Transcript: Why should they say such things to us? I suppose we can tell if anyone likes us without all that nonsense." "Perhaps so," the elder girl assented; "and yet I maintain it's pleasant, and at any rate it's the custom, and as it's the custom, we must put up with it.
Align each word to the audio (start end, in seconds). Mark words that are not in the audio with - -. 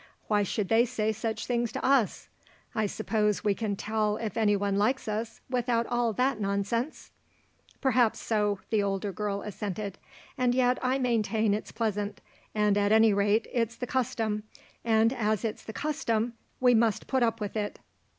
Why 0.27 0.41
should 0.41 0.69
they 0.69 0.83
say 0.83 1.11
such 1.11 1.45
things 1.45 1.71
to 1.73 1.85
us? 1.85 2.27
I 2.73 2.87
suppose 2.87 3.43
we 3.43 3.53
can 3.53 3.75
tell 3.75 4.17
if 4.17 4.35
anyone 4.35 4.75
likes 4.79 5.07
us 5.07 5.41
without 5.47 5.85
all 5.85 6.11
that 6.13 6.39
nonsense." 6.41 7.11
"Perhaps 7.81 8.19
so," 8.19 8.61
the 8.71 8.79
elder 8.79 9.11
girl 9.11 9.43
assented; 9.43 9.99
"and 10.39 10.55
yet 10.55 10.79
I 10.81 10.97
maintain 10.97 11.53
it's 11.53 11.71
pleasant, 11.71 12.19
and 12.55 12.79
at 12.79 12.91
any 12.91 13.13
rate 13.13 13.45
it's 13.53 13.75
the 13.75 13.85
custom, 13.85 14.41
and 14.83 15.13
as 15.13 15.45
it's 15.45 15.63
the 15.63 15.71
custom, 15.71 16.33
we 16.59 16.73
must 16.73 17.05
put 17.05 17.21
up 17.21 17.39
with 17.39 17.55
it. 17.55 17.77